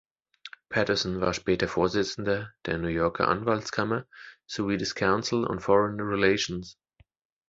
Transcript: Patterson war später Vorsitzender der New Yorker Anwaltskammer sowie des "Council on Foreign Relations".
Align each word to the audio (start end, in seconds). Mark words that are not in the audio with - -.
Patterson 0.71 1.21
war 1.21 1.31
später 1.35 1.67
Vorsitzender 1.67 2.51
der 2.65 2.79
New 2.79 2.87
Yorker 2.87 3.27
Anwaltskammer 3.27 4.07
sowie 4.47 4.77
des 4.77 4.95
"Council 4.95 5.45
on 5.45 5.59
Foreign 5.59 6.01
Relations". 6.01 6.79